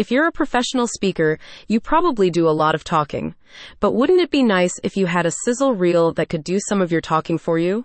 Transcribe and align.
If 0.00 0.10
you're 0.10 0.28
a 0.28 0.32
professional 0.32 0.86
speaker, 0.86 1.38
you 1.68 1.78
probably 1.78 2.30
do 2.30 2.48
a 2.48 2.56
lot 2.56 2.74
of 2.74 2.84
talking. 2.84 3.34
But 3.80 3.92
wouldn't 3.92 4.22
it 4.22 4.30
be 4.30 4.42
nice 4.42 4.72
if 4.82 4.96
you 4.96 5.04
had 5.04 5.26
a 5.26 5.30
sizzle 5.44 5.74
reel 5.74 6.14
that 6.14 6.30
could 6.30 6.42
do 6.42 6.58
some 6.58 6.80
of 6.80 6.90
your 6.90 7.02
talking 7.02 7.36
for 7.36 7.58
you? 7.58 7.84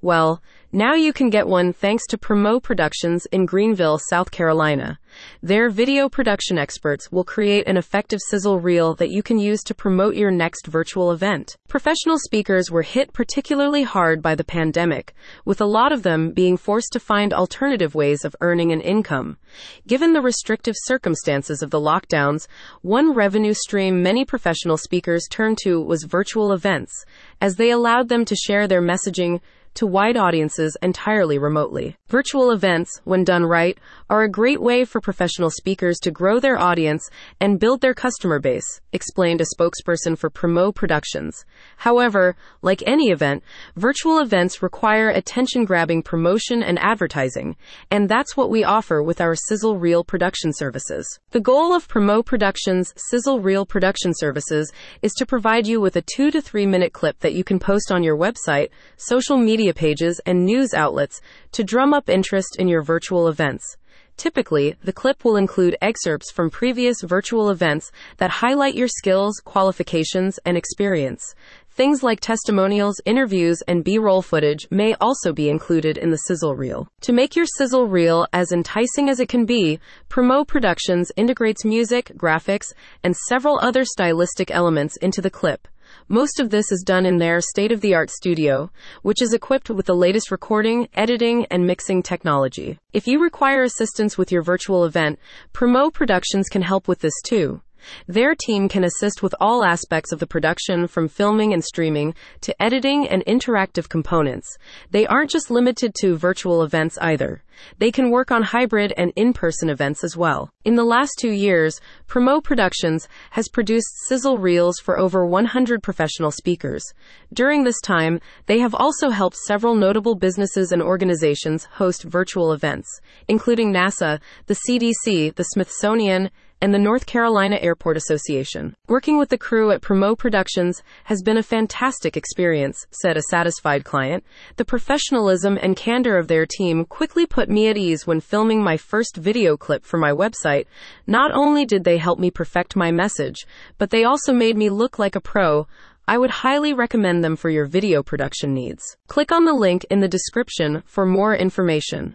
Well, 0.00 0.40
now 0.76 0.92
you 0.92 1.10
can 1.10 1.30
get 1.30 1.48
one 1.48 1.72
thanks 1.72 2.06
to 2.06 2.18
Primeau 2.18 2.60
Productions 2.60 3.24
in 3.32 3.46
Greenville, 3.46 3.98
South 4.10 4.30
Carolina. 4.30 4.98
Their 5.42 5.70
video 5.70 6.10
production 6.10 6.58
experts 6.58 7.10
will 7.10 7.24
create 7.24 7.66
an 7.66 7.78
effective 7.78 8.20
sizzle 8.28 8.60
reel 8.60 8.94
that 8.96 9.08
you 9.08 9.22
can 9.22 9.38
use 9.38 9.62
to 9.62 9.74
promote 9.74 10.16
your 10.16 10.30
next 10.30 10.66
virtual 10.66 11.12
event. 11.12 11.56
Professional 11.66 12.18
speakers 12.18 12.70
were 12.70 12.82
hit 12.82 13.14
particularly 13.14 13.84
hard 13.84 14.20
by 14.20 14.34
the 14.34 14.44
pandemic, 14.44 15.14
with 15.46 15.62
a 15.62 15.64
lot 15.64 15.92
of 15.92 16.02
them 16.02 16.32
being 16.32 16.58
forced 16.58 16.92
to 16.92 17.00
find 17.00 17.32
alternative 17.32 17.94
ways 17.94 18.22
of 18.22 18.36
earning 18.42 18.70
an 18.70 18.82
income. 18.82 19.38
Given 19.86 20.12
the 20.12 20.20
restrictive 20.20 20.74
circumstances 20.76 21.62
of 21.62 21.70
the 21.70 21.80
lockdowns, 21.80 22.48
one 22.82 23.14
revenue 23.14 23.54
stream 23.54 24.02
many 24.02 24.26
professional 24.26 24.76
speakers 24.76 25.26
turned 25.30 25.56
to 25.62 25.80
was 25.80 26.04
virtual 26.04 26.52
events, 26.52 26.92
as 27.40 27.56
they 27.56 27.70
allowed 27.70 28.10
them 28.10 28.26
to 28.26 28.36
share 28.36 28.68
their 28.68 28.82
messaging 28.82 29.40
to 29.76 29.86
wide 29.86 30.16
audiences 30.16 30.76
entirely 30.82 31.38
remotely. 31.38 31.96
Virtual 32.08 32.50
events, 32.50 33.00
when 33.04 33.24
done 33.24 33.44
right, 33.44 33.78
are 34.08 34.22
a 34.22 34.30
great 34.30 34.60
way 34.60 34.84
for 34.84 35.00
professional 35.00 35.50
speakers 35.50 35.98
to 35.98 36.10
grow 36.10 36.40
their 36.40 36.58
audience 36.58 37.08
and 37.40 37.60
build 37.60 37.80
their 37.80 37.94
customer 37.94 38.38
base, 38.38 38.80
explained 38.92 39.40
a 39.40 39.44
spokesperson 39.44 40.16
for 40.16 40.30
Primeau 40.30 40.72
Productions. 40.72 41.44
However, 41.76 42.36
like 42.62 42.82
any 42.86 43.10
event, 43.10 43.42
virtual 43.76 44.18
events 44.18 44.62
require 44.62 45.10
attention 45.10 45.64
grabbing 45.64 46.02
promotion 46.02 46.62
and 46.62 46.78
advertising, 46.78 47.56
and 47.90 48.08
that's 48.08 48.36
what 48.36 48.50
we 48.50 48.64
offer 48.64 49.02
with 49.02 49.20
our 49.20 49.34
Sizzle 49.34 49.78
Reel 49.78 50.04
production 50.04 50.52
services. 50.52 51.06
The 51.30 51.40
goal 51.40 51.74
of 51.74 51.88
Primeau 51.88 52.22
Productions' 52.22 52.94
Sizzle 52.96 53.40
Reel 53.40 53.66
production 53.66 54.12
services 54.14 54.72
is 55.02 55.12
to 55.14 55.26
provide 55.26 55.66
you 55.66 55.80
with 55.80 55.96
a 55.96 56.02
two 56.02 56.30
to 56.30 56.40
three 56.40 56.66
minute 56.66 56.92
clip 56.92 57.18
that 57.20 57.34
you 57.34 57.44
can 57.44 57.58
post 57.58 57.92
on 57.92 58.02
your 58.02 58.16
website, 58.16 58.70
social 58.96 59.36
media 59.36 59.65
pages, 59.72 60.20
and 60.26 60.44
news 60.44 60.74
outlets 60.74 61.20
to 61.52 61.64
drum 61.64 61.94
up 61.94 62.08
interest 62.08 62.56
in 62.58 62.68
your 62.68 62.82
virtual 62.82 63.28
events. 63.28 63.76
Typically, 64.16 64.74
the 64.82 64.94
clip 64.94 65.24
will 65.24 65.36
include 65.36 65.76
excerpts 65.82 66.32
from 66.32 66.48
previous 66.48 67.02
virtual 67.02 67.50
events 67.50 67.92
that 68.16 68.30
highlight 68.30 68.74
your 68.74 68.88
skills, 68.88 69.42
qualifications, 69.44 70.38
and 70.46 70.56
experience. 70.56 71.34
Things 71.70 72.02
like 72.02 72.20
testimonials, 72.20 72.98
interviews, 73.04 73.60
and 73.68 73.84
B-roll 73.84 74.22
footage 74.22 74.66
may 74.70 74.94
also 75.02 75.34
be 75.34 75.50
included 75.50 75.98
in 75.98 76.10
the 76.10 76.16
sizzle 76.16 76.56
reel. 76.56 76.88
To 77.02 77.12
make 77.12 77.36
your 77.36 77.44
sizzle 77.44 77.86
reel 77.86 78.26
as 78.32 78.50
enticing 78.50 79.10
as 79.10 79.20
it 79.20 79.28
can 79.28 79.44
be, 79.44 79.78
Primeau 80.08 80.46
Productions 80.46 81.12
integrates 81.16 81.66
music, 81.66 82.12
graphics, 82.16 82.72
and 83.04 83.14
several 83.14 83.58
other 83.60 83.84
stylistic 83.84 84.50
elements 84.50 84.96
into 85.02 85.20
the 85.20 85.28
clip. 85.28 85.68
Most 86.08 86.40
of 86.40 86.50
this 86.50 86.70
is 86.70 86.82
done 86.82 87.06
in 87.06 87.18
their 87.18 87.40
state 87.40 87.72
of 87.72 87.80
the 87.80 87.94
art 87.94 88.10
studio, 88.10 88.70
which 89.02 89.20
is 89.20 89.32
equipped 89.32 89.70
with 89.70 89.86
the 89.86 89.94
latest 89.94 90.30
recording, 90.30 90.88
editing, 90.94 91.46
and 91.46 91.66
mixing 91.66 92.02
technology. 92.02 92.78
If 92.92 93.06
you 93.06 93.22
require 93.22 93.62
assistance 93.62 94.16
with 94.16 94.30
your 94.30 94.42
virtual 94.42 94.84
event, 94.84 95.18
Primeau 95.52 95.90
Productions 95.90 96.48
can 96.48 96.62
help 96.62 96.88
with 96.88 97.00
this 97.00 97.20
too. 97.24 97.60
Their 98.06 98.34
team 98.34 98.68
can 98.68 98.84
assist 98.84 99.22
with 99.22 99.34
all 99.40 99.64
aspects 99.64 100.12
of 100.12 100.18
the 100.18 100.26
production 100.26 100.86
from 100.86 101.08
filming 101.08 101.52
and 101.52 101.64
streaming 101.64 102.14
to 102.42 102.62
editing 102.62 103.08
and 103.08 103.24
interactive 103.26 103.88
components. 103.88 104.56
They 104.90 105.06
aren't 105.06 105.30
just 105.30 105.50
limited 105.50 105.94
to 106.00 106.16
virtual 106.16 106.62
events 106.62 106.98
either. 107.00 107.42
They 107.78 107.90
can 107.90 108.10
work 108.10 108.30
on 108.30 108.42
hybrid 108.42 108.92
and 108.96 109.12
in-person 109.16 109.70
events 109.70 110.04
as 110.04 110.16
well. 110.16 110.50
In 110.64 110.76
the 110.76 110.84
last 110.84 111.12
two 111.18 111.30
years, 111.30 111.80
Primeau 112.06 112.40
Productions 112.40 113.08
has 113.30 113.48
produced 113.48 113.88
sizzle 114.08 114.38
reels 114.38 114.78
for 114.78 114.98
over 114.98 115.26
100 115.26 115.82
professional 115.82 116.30
speakers. 116.30 116.84
During 117.32 117.64
this 117.64 117.80
time, 117.80 118.20
they 118.46 118.58
have 118.58 118.74
also 118.74 119.10
helped 119.10 119.36
several 119.36 119.74
notable 119.74 120.14
businesses 120.14 120.72
and 120.72 120.82
organizations 120.82 121.64
host 121.64 122.02
virtual 122.02 122.52
events, 122.52 123.00
including 123.28 123.72
NASA, 123.72 124.20
the 124.46 124.58
CDC, 124.68 125.34
the 125.34 125.44
Smithsonian, 125.44 126.30
and 126.60 126.72
the 126.72 126.78
North 126.78 127.06
Carolina 127.06 127.58
Airport 127.60 127.96
Association. 127.96 128.74
Working 128.88 129.18
with 129.18 129.28
the 129.28 129.38
crew 129.38 129.70
at 129.70 129.82
Primeau 129.82 130.16
Productions 130.16 130.82
has 131.04 131.22
been 131.22 131.36
a 131.36 131.42
fantastic 131.42 132.16
experience, 132.16 132.86
said 132.90 133.16
a 133.16 133.22
satisfied 133.30 133.84
client. 133.84 134.24
The 134.56 134.64
professionalism 134.64 135.58
and 135.60 135.76
candor 135.76 136.16
of 136.16 136.28
their 136.28 136.46
team 136.46 136.84
quickly 136.84 137.26
put 137.26 137.48
me 137.48 137.68
at 137.68 137.76
ease 137.76 138.06
when 138.06 138.20
filming 138.20 138.62
my 138.62 138.76
first 138.76 139.16
video 139.16 139.56
clip 139.56 139.84
for 139.84 139.98
my 139.98 140.12
website. 140.12 140.66
Not 141.06 141.32
only 141.32 141.66
did 141.66 141.84
they 141.84 141.98
help 141.98 142.18
me 142.18 142.30
perfect 142.30 142.76
my 142.76 142.90
message, 142.90 143.46
but 143.78 143.90
they 143.90 144.04
also 144.04 144.32
made 144.32 144.56
me 144.56 144.70
look 144.70 144.98
like 144.98 145.16
a 145.16 145.20
pro. 145.20 145.66
I 146.08 146.18
would 146.18 146.30
highly 146.30 146.72
recommend 146.72 147.24
them 147.24 147.34
for 147.34 147.50
your 147.50 147.66
video 147.66 148.00
production 148.00 148.54
needs. 148.54 148.96
Click 149.08 149.32
on 149.32 149.44
the 149.44 149.52
link 149.52 149.84
in 149.90 149.98
the 149.98 150.06
description 150.06 150.84
for 150.86 151.04
more 151.04 151.34
information. 151.34 152.14